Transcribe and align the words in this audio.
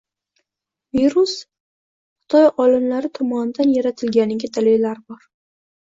virus 0.99 1.33
Xitoy 1.41 2.47
olimlari 2.65 3.13
tomonidan 3.19 3.75
yaratilganiga 3.77 4.51
dalillar 4.59 5.05
bor. 5.13 5.25